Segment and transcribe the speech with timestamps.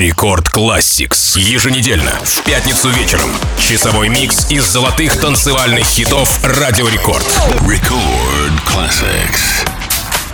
[0.00, 3.30] Record Classix Еженедельно, в пятницу вечером.
[3.58, 7.26] Часовой микс из золотых танцевальных хитов Радио Рекорд.
[7.68, 9.62] Record Classix.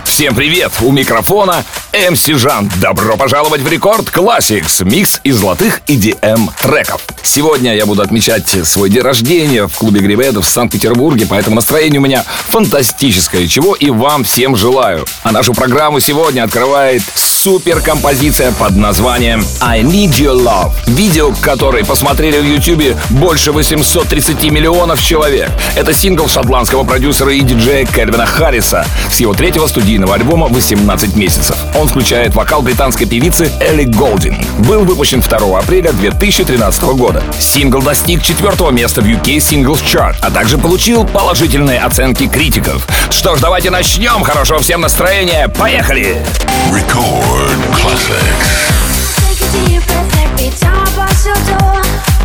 [0.05, 0.71] Всем привет!
[0.79, 1.65] У микрофона
[1.97, 2.71] MC Жан.
[2.79, 7.01] Добро пожаловать в Record Classix, микс из золотых EDM треков.
[7.23, 12.03] Сегодня я буду отмечать свой день рождения в клубе Грибоеда в Санкт-Петербурге, поэтому настроение у
[12.03, 15.05] меня фантастическое, чего и вам всем желаю.
[15.23, 21.83] А нашу программу сегодня открывает супер композиция под названием I Need Your Love, видео которое
[21.83, 25.49] посмотрели в Ютубе больше 830 миллионов человек.
[25.75, 31.55] Это сингл шотландского продюсера и диджея Кельвина Харриса с его третьего студийного альбома «18 месяцев».
[31.75, 34.37] Он Включает вокал британской певицы Элли Голдин.
[34.59, 37.23] Был выпущен 2 апреля 2013 года.
[37.39, 42.87] Сингл достиг четвертого места в UK Singles Chart, а также получил положительные оценки критиков.
[43.09, 44.23] Что ж, давайте начнем.
[44.23, 45.47] Хорошего всем настроения.
[45.47, 46.17] Поехали!
[46.71, 48.67] Record Classics.
[49.17, 52.16] Take a deep breath every time I pass your door.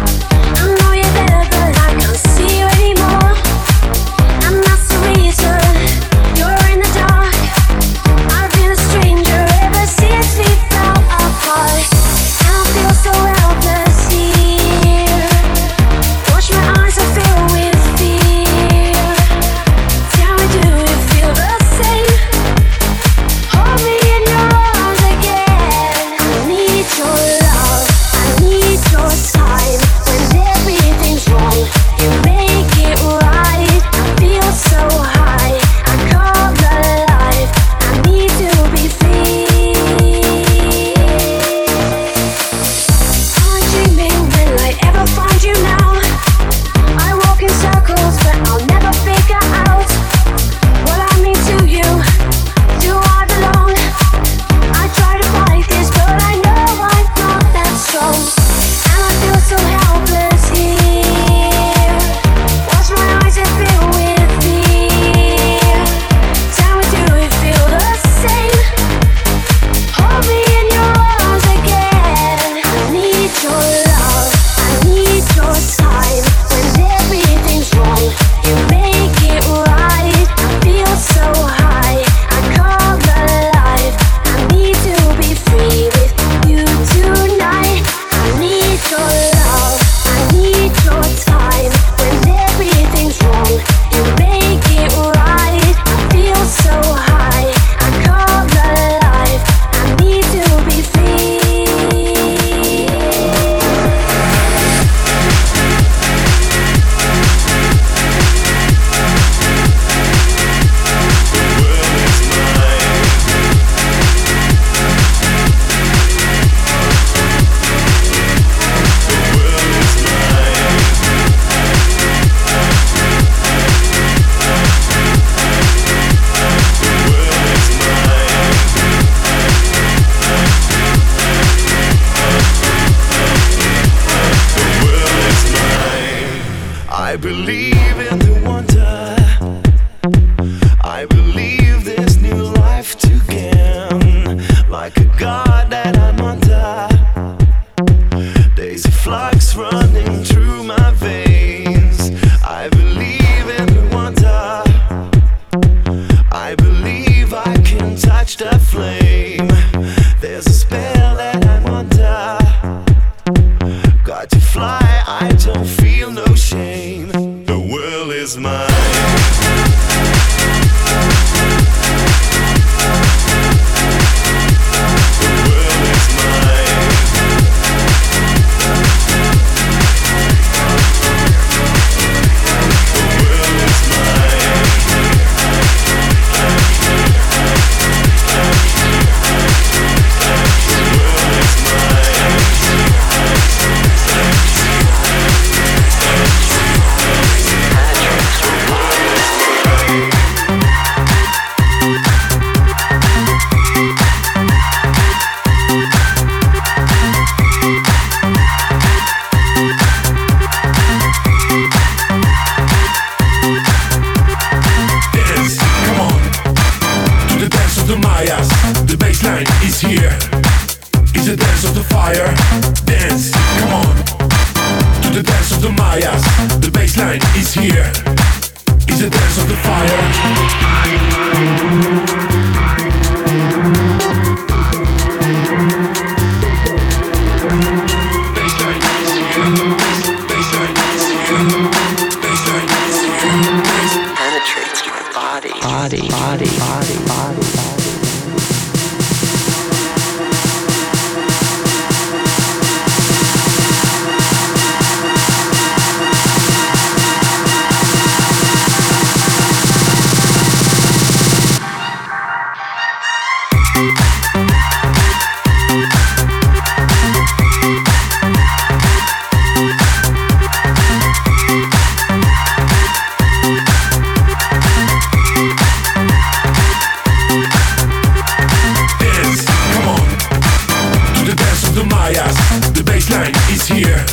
[283.02, 284.04] baseline is here.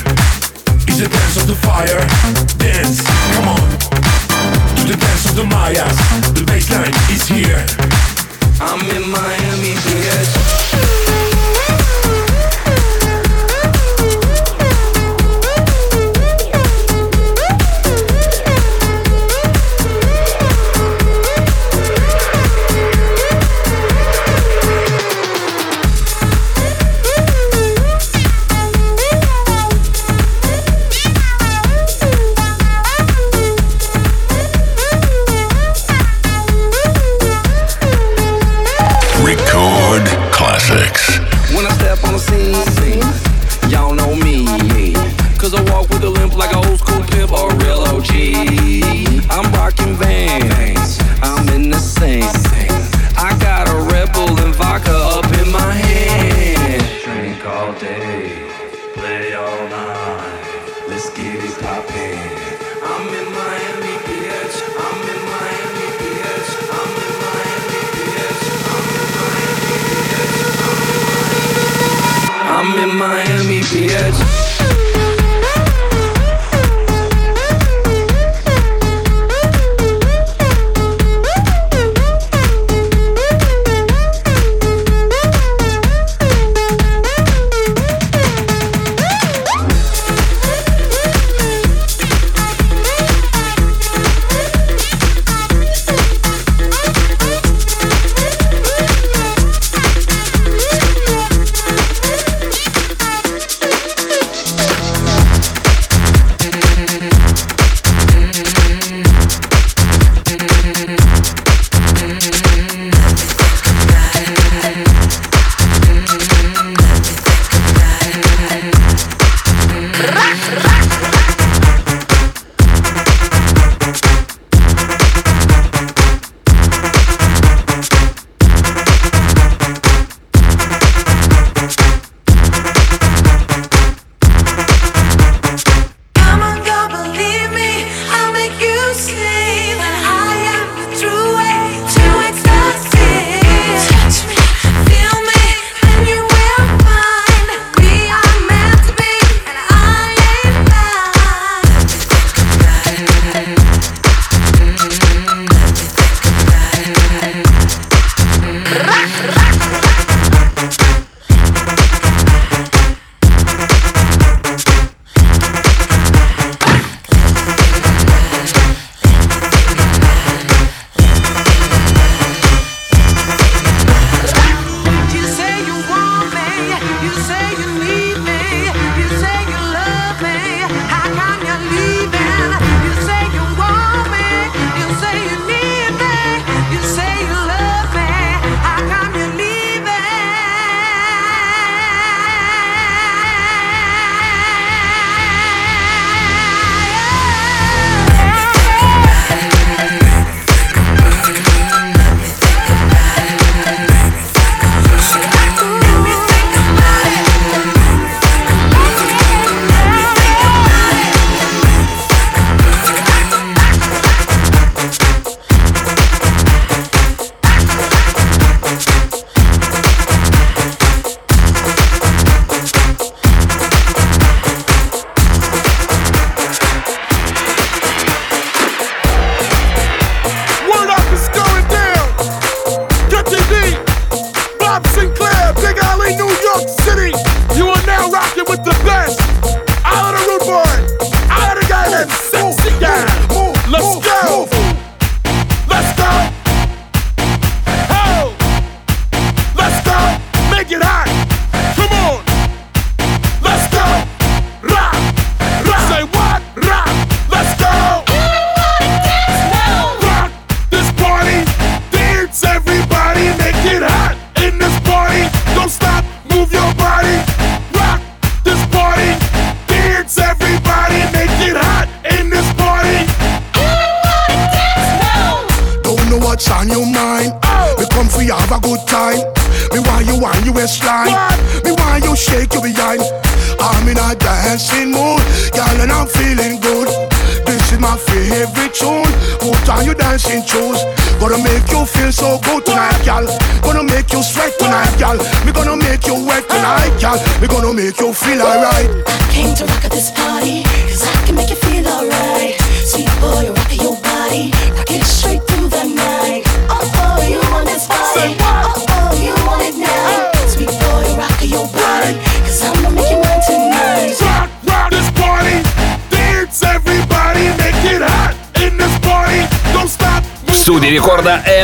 [0.88, 2.02] It's the dance of the fire.
[2.58, 3.02] Dance,
[3.36, 3.70] come on.
[4.78, 5.96] To the dance of the Mayas.
[6.34, 7.66] The baseline is here.
[8.60, 11.39] I'm in Miami, bitch.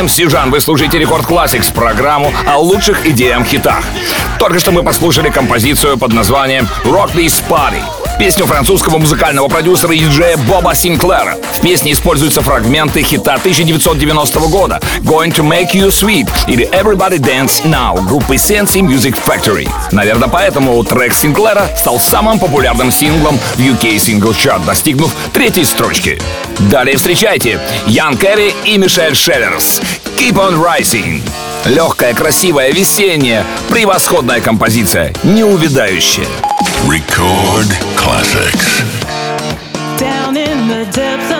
[0.06, 0.50] Максим Сижан.
[0.52, 3.82] Вы слушаете Рекорд Classics, программу о лучших идеях хитах.
[4.38, 9.98] Только что мы послушали композицию под названием «Rock This Party» песню французского музыкального продюсера и
[9.98, 11.36] диджея Боба Синклера.
[11.52, 17.64] В песне используются фрагменты хита 1990 года «Going to make you sweet» или «Everybody dance
[17.64, 19.68] now» группы Sensi Music Factory.
[19.92, 26.20] Наверное, поэтому трек Синклера стал самым популярным синглом в UK Single Chart, достигнув третьей строчки.
[26.70, 29.80] Далее встречайте Ян Керри и Мишель Шеллерс
[30.18, 31.22] «Keep on Rising».
[31.66, 36.26] Легкое, красивое весенняя, превосходная композиция, неувядающая.
[36.86, 38.84] Record classics.
[39.98, 41.35] Down in the depths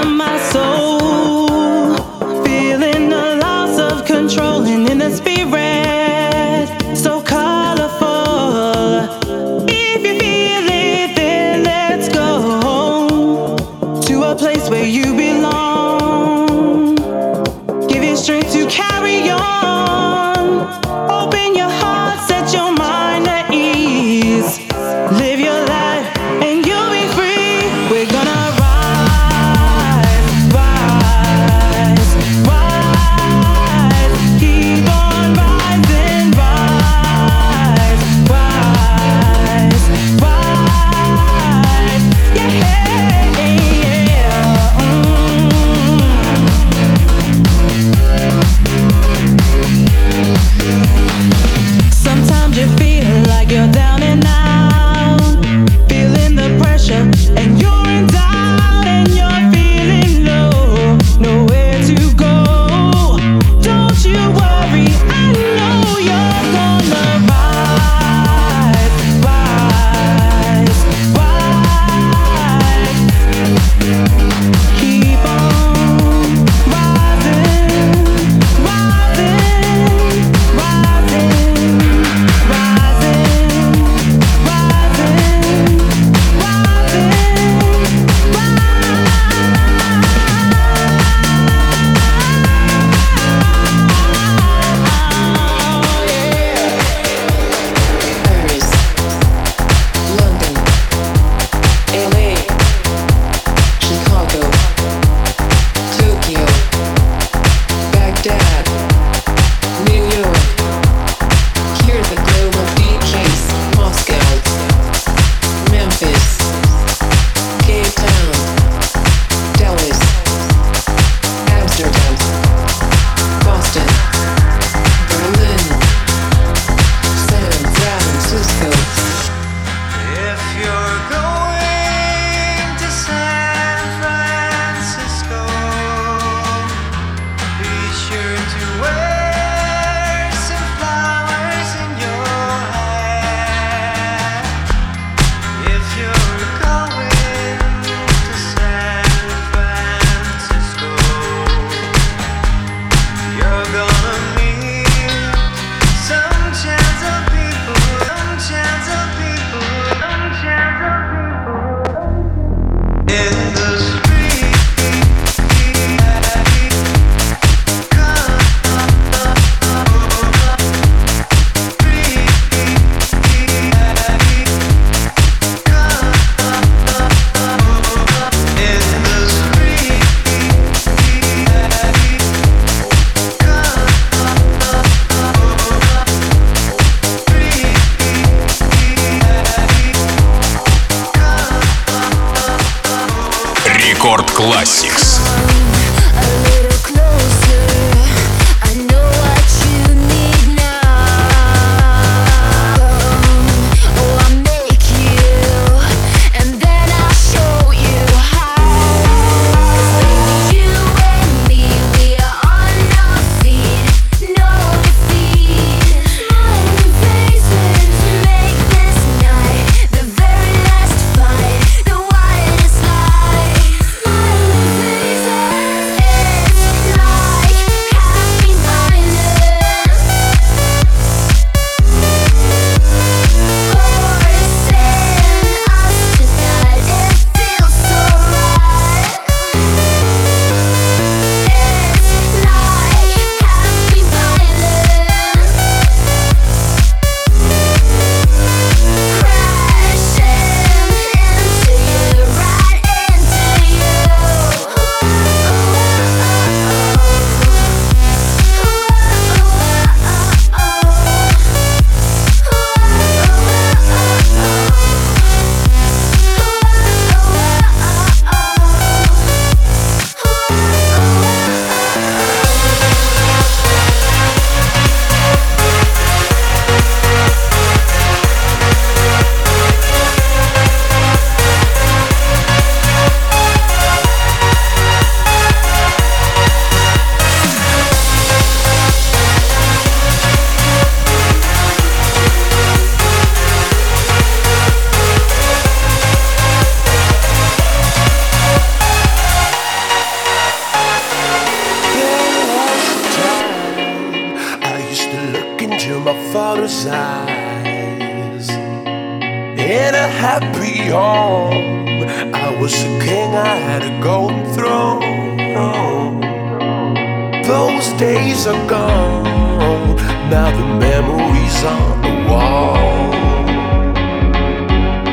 [317.56, 319.96] Those days are gone.
[320.28, 323.14] Now the memories on the wall.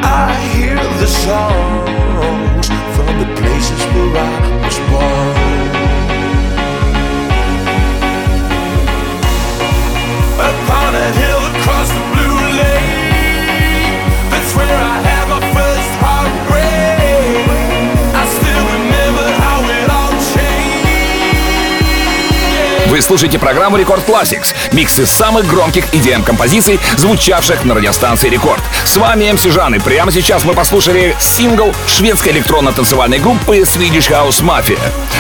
[0.04, 5.36] I hear the songs from the places where I was born.
[10.52, 15.23] Upon a hill across the blue lake, that's where I had
[22.94, 28.62] Вы слушаете программу Record Classix, микс из самых громких EDM-композиций, звучавших на радиостанции Рекорд.
[28.86, 34.44] С вами MC Жан, и прямо сейчас мы послушали сингл шведской электронно-танцевальной группы Swedish House
[34.44, 34.78] Mafia.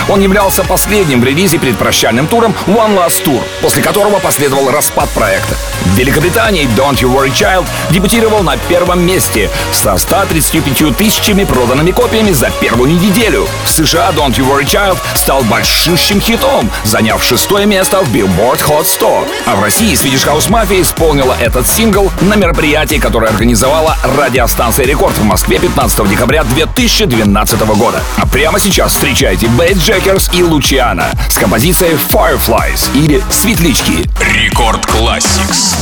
[0.07, 5.09] Он являлся последним в релизе перед прощальным туром One Last Tour, после которого последовал распад
[5.09, 5.55] проекта.
[5.85, 12.33] В Великобритании Don't You Worry Child дебютировал на первом месте со 135 тысячами проданными копиями
[12.33, 13.47] за первую неделю.
[13.65, 18.85] В США Don't You Worry Child стал большущим хитом, заняв шестое место в Billboard Hot
[18.85, 19.27] 100.
[19.45, 25.17] А в России Swedish House Mafia исполнила этот сингл на мероприятии, которое организовала радиостанция Рекорд
[25.17, 28.01] в Москве 15 декабря 2012 года.
[28.17, 34.09] А прямо сейчас встречайте Бейт Джекерс и Лучиана с композицией Fireflies или Светлячки.
[34.19, 35.75] Рекорд Classics.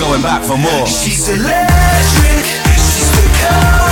[0.00, 0.86] going back for more.
[0.86, 3.89] She's electric, she's the color.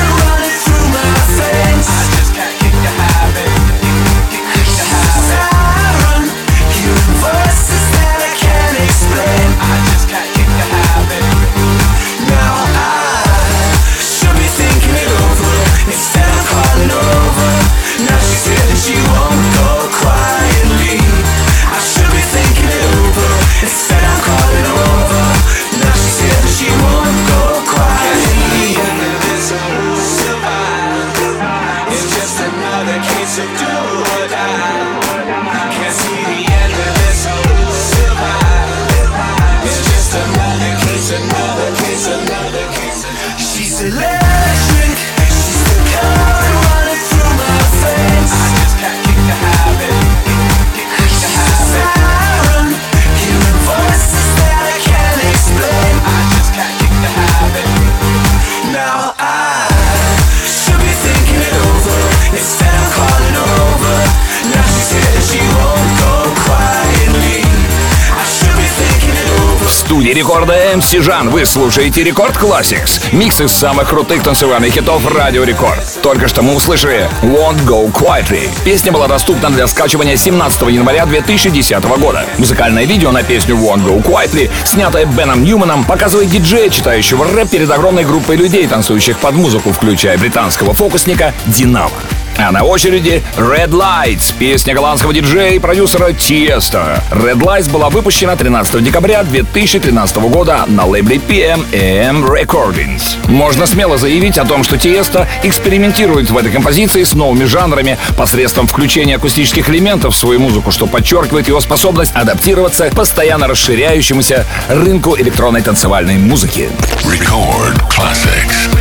[70.18, 71.31] рекорда MC Жан.
[71.31, 73.14] Вы слушаете Record Classix.
[73.14, 75.78] Микс из самых крутых танцевальных хитов Радио Рекорд.
[76.02, 78.50] Только что мы услышали Won't Go Quietly.
[78.64, 82.24] Песня была доступна для скачивания 17 января 2010 года.
[82.37, 87.70] Музыкальное видео на песню Won't Go Quietly, снятое Беном Ньюманом, показывает диджея, читающего рэп перед
[87.70, 91.94] огромной группой людей, танцующих под музыку, включая британского фокусника Динамо.
[92.38, 97.03] А на очереди Red Lights, песня голландского диджея и продюсера Tiesto.
[97.11, 103.16] Red Lights была выпущена 13 декабря 2013 года на лейбле PM AM Recordings.
[103.29, 108.68] Можно смело заявить о том, что Tiesto экспериментирует в этой композиции с новыми жанрами посредством
[108.68, 115.18] включения акустических элементов в свою музыку, что подчеркивает его способность адаптироваться к постоянно расширяющемуся рынку
[115.18, 116.68] электронной танцевальной музыки.
[117.03, 118.78] Record classics.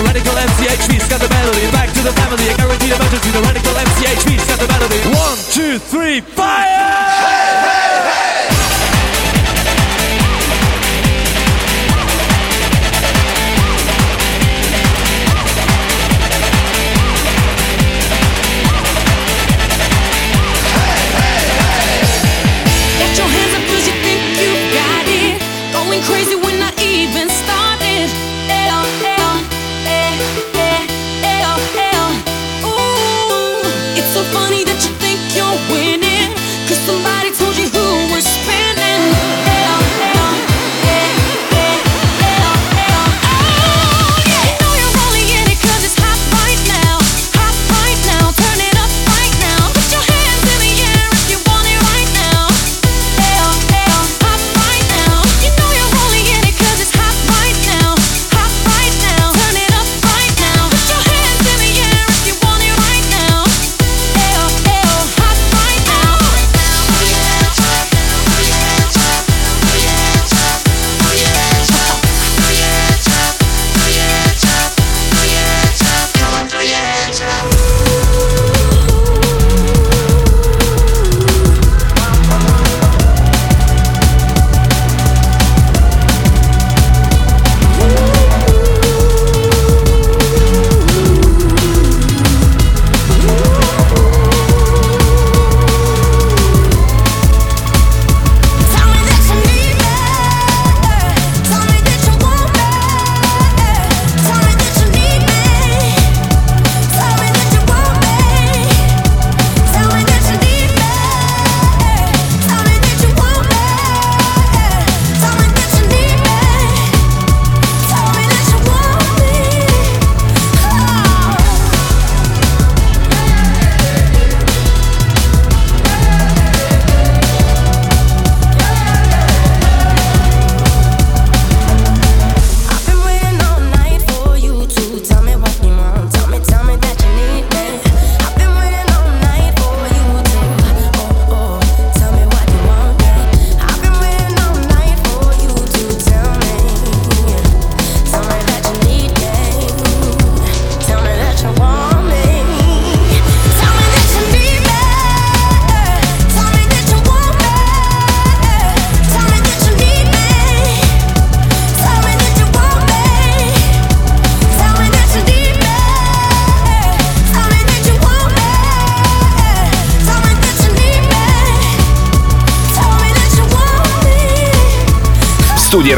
[0.00, 1.70] the radical MCHV's got the melody.
[1.72, 3.30] Back to the family, I guarantee the majesty.
[3.30, 4.98] The radical MCHV's got the melody.
[5.12, 6.69] One, two, three, five.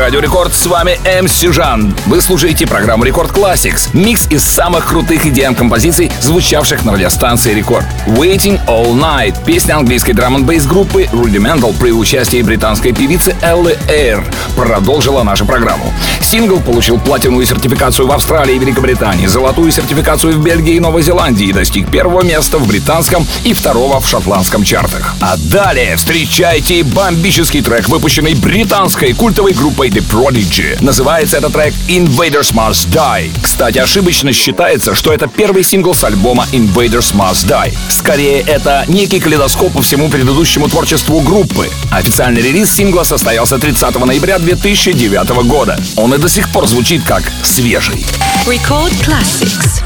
[0.02, 1.94] Радио Рекорд, с вами MC Жан.
[2.06, 7.86] Вы слушаете программу Рекорд Classics, микс из самых крутых EDM-композиций, звучавших на радиостанции Рекорд.
[8.08, 14.24] Waiting All Night, песня английской драм-н-бейс группы Rudimental при участии британской певицы Эллы Эйр,
[14.56, 15.92] продолжила нашу программу.
[16.20, 21.46] Сингл получил платиновую сертификацию в Австралии и Великобритании, золотую сертификацию в Бельгии и Новой Зеландии
[21.46, 25.14] и достиг первого места в британском и второго в шотландском чартах.
[25.20, 30.82] А далее встречайте бомбический трек, выпущенный британской культовой группой The Prodigy.
[30.82, 33.30] Называется этот трек Invaders Must Die.
[33.42, 37.74] Кстати, ошибочно считается, что это первый сингл с альбома Invaders Must Die.
[37.90, 41.68] Скорее, это некий калейдоскоп по всему предыдущему творчеству группы.
[41.90, 45.78] Официальный релиз сингла состоялся 30 ноября 2009 года.
[45.96, 48.06] Он и до сих пор звучит как свежий.
[48.46, 49.81] Record Classics.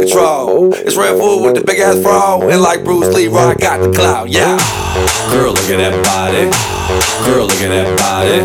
[0.00, 0.72] control.
[0.72, 2.40] Oh, it's Red Food with the big ass bra.
[2.40, 4.56] And like Bruce Lee, I oh, got the oh, clout, yeah.
[5.28, 6.48] Girl, look at that body.
[7.28, 8.40] Girl, look at that body.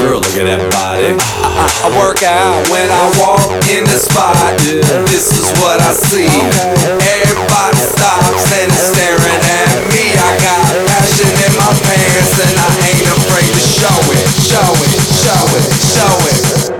[0.00, 1.14] Girl, look at that body.
[1.14, 4.56] I, I, I work out when I walk in the spot.
[5.12, 6.32] This is what I see.
[7.20, 10.16] Everybody stops and is staring at me.
[10.16, 14.92] I got passion in my pants and I ain't afraid to show it, show it,
[15.20, 16.14] show it, show
[16.74, 16.79] it.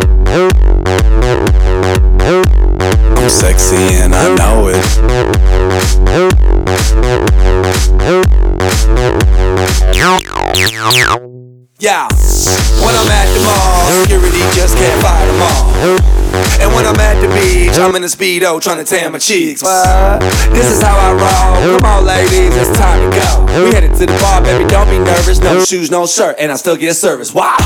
[18.01, 19.61] In a speedo trying to tan my cheeks.
[19.61, 20.21] What?
[20.49, 21.77] This is how I roll.
[21.77, 23.45] Come on, ladies, it's time to go.
[23.63, 24.65] We headed to the bar, baby.
[24.65, 25.39] Don't be nervous.
[25.39, 27.31] No shoes, no shirt, and I still get service.
[27.33, 27.61] Watch.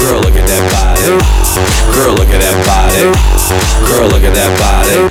[0.00, 1.04] Girl, look at that body.
[1.92, 2.87] Girl, look at that body.
[2.98, 4.10] Girl,
[4.58, 5.10] body.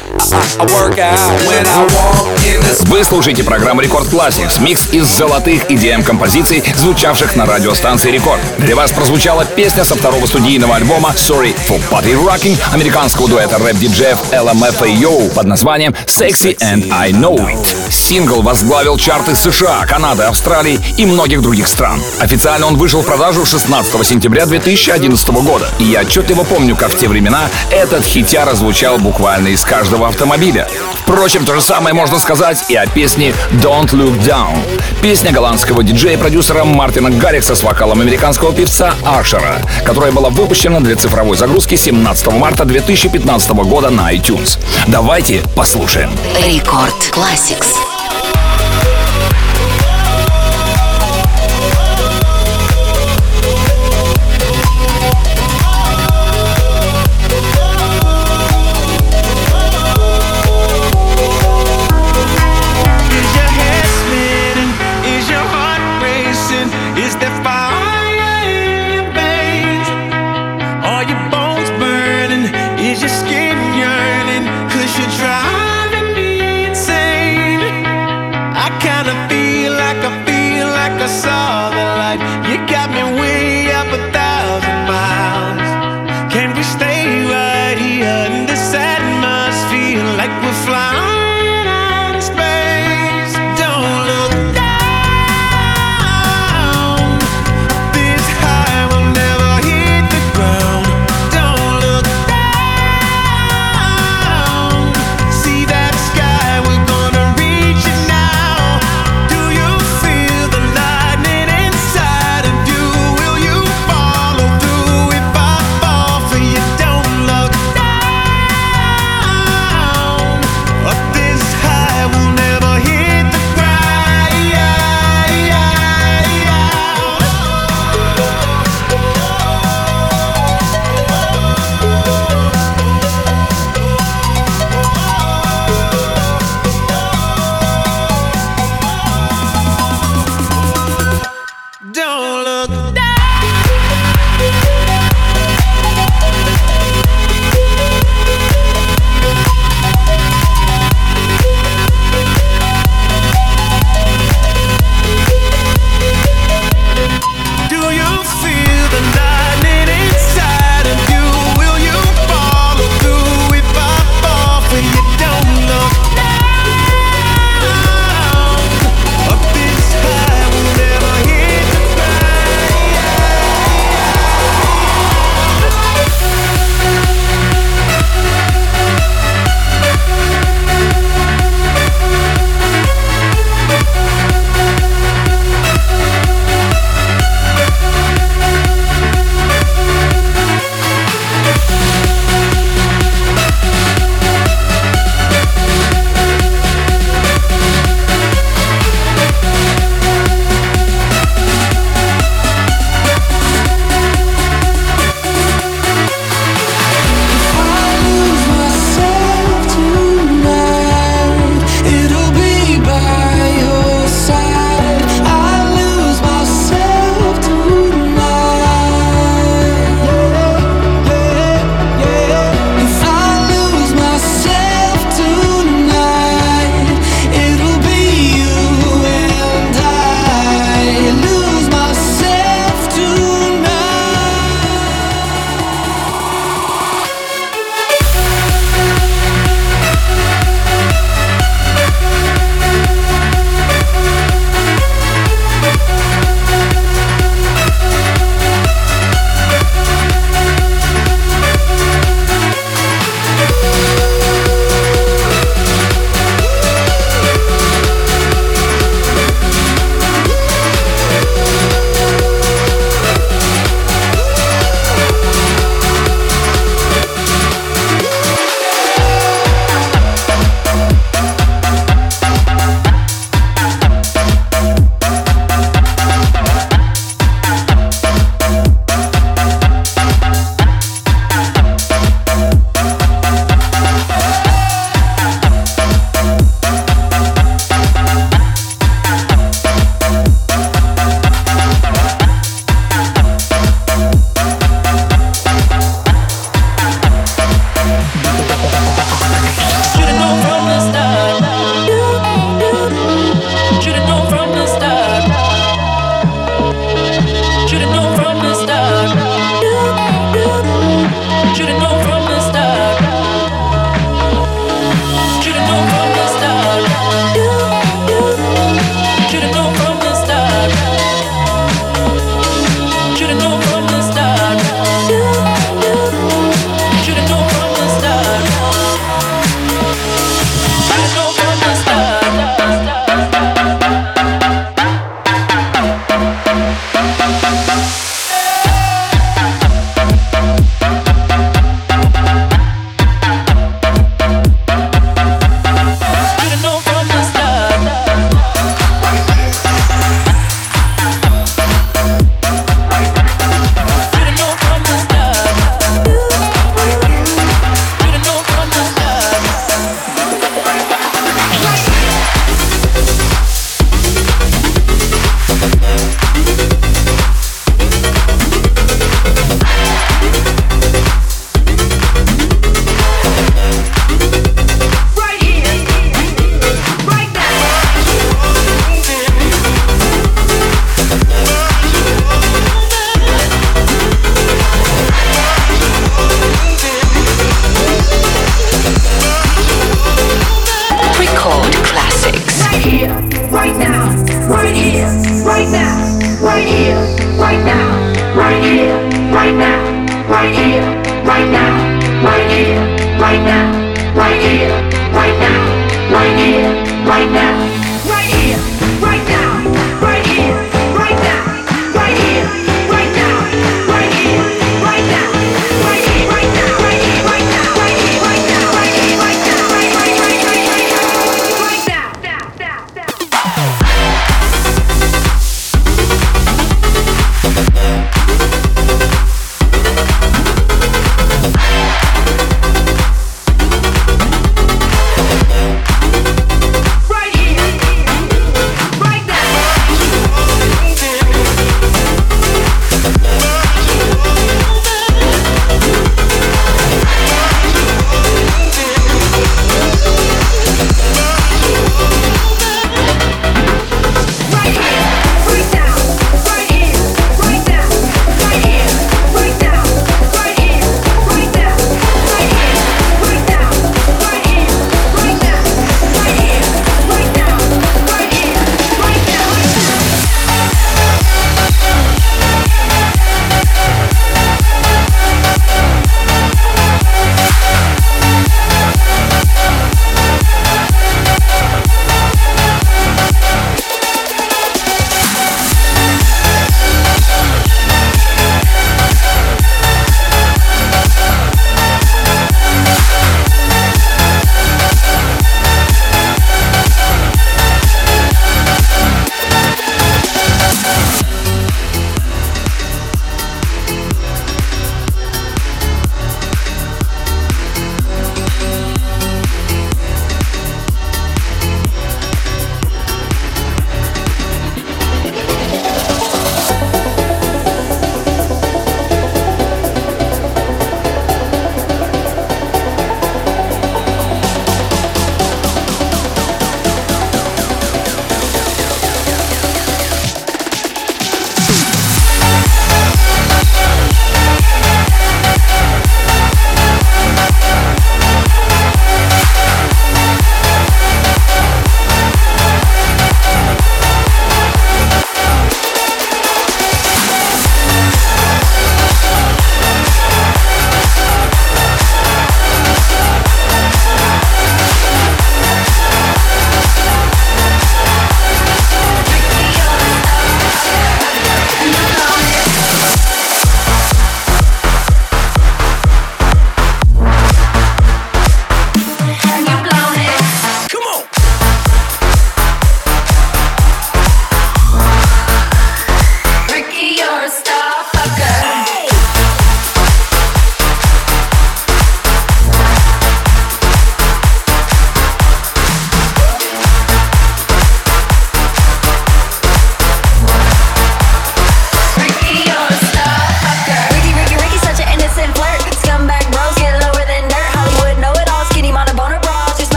[2.58, 8.42] The Вы слушаете программу Рекорд Classics, микс из золотых EDM-композиций, звучавших на радиостанции Рекорд.
[8.58, 14.18] Для вас прозвучала песня со второго студийного альбома Sorry for Party Rocking американского дуэта рэп-диджеев
[14.32, 17.76] LMFAO под названием Sexy and I Know It.
[17.90, 22.02] Сингл возглавил чарты США, Канады, Австралии и многих других стран.
[22.20, 25.70] Официально он вышел в продажу 16 сентября 2011 года.
[25.80, 30.68] И я отчетливо помню, как в те времена этот хитяра звучал буквально из каждого автомобиля.
[31.04, 34.58] Впрочем, то же самое можно сказать и о песне Don't Look Down.
[35.02, 40.80] Песня голландского диджея и продюсера Мартина Гаррикса с вокалом американского певца Ашера, которая была выпущена
[40.80, 44.58] для цифровой загрузки 17 марта 2015 года на iTunes.
[44.88, 46.10] Давайте послушаем.
[46.44, 47.97] Рекорд Classics.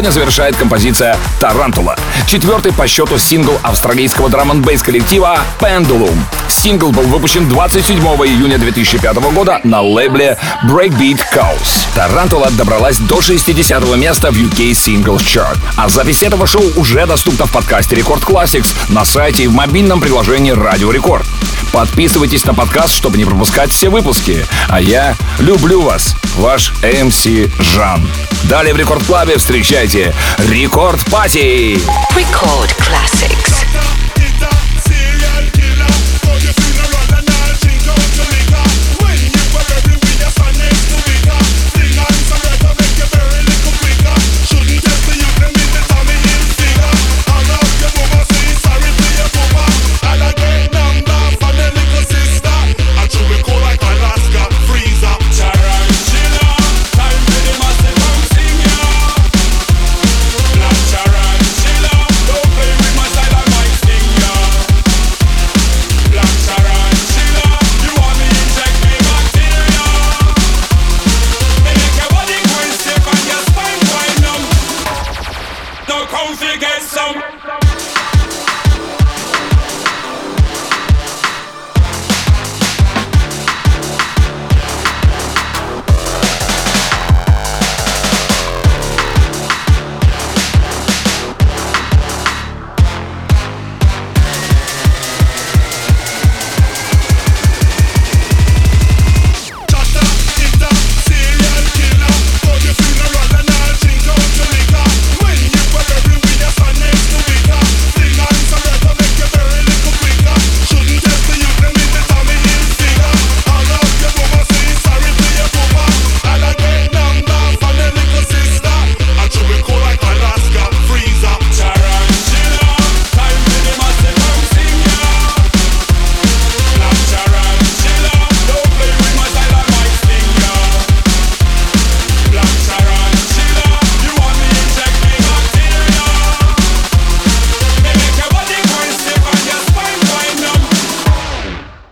[0.00, 1.94] Сегодня завершает композиция «Тарантула».
[2.26, 6.16] Четвертый по счету сингл австралийского драм-н-бейс коллектива Pendulum.
[6.48, 11.84] Сингл был выпущен 27 июня 2005 года на лейбле Breakbeat Kaos.
[11.94, 15.58] Тарантула добралась до 60 места в UK Singles Chart.
[15.76, 20.00] А запись этого шоу уже доступна в подкасте Рекорд Classics на сайте и в мобильном
[20.00, 21.26] приложении Радио Рекорд.
[21.72, 24.46] Подписывайтесь на подкаст, чтобы не пропускать все выпуски.
[24.68, 28.08] А я люблю вас, ваш MC Жан.
[28.44, 31.78] Далее в Рекорд Клабе встречайте Рекорд Пати.
[32.14, 33.49] Record Classics.